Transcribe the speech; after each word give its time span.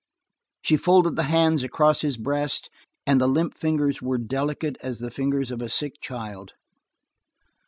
She 0.63 0.77
folded 0.77 1.15
the 1.15 1.21
hands 1.29 1.61
across 1.63 2.01
his 2.01 2.17
breast, 2.17 2.71
and 3.05 3.21
the 3.21 3.27
limp 3.27 3.53
fingers 3.53 4.01
were 4.01 4.17
delicate 4.17 4.77
as 4.81 4.97
the 4.97 5.11
fingers 5.11 5.51
of 5.51 5.61
a 5.61 5.69
sick 5.69 6.01
child. 6.01 6.53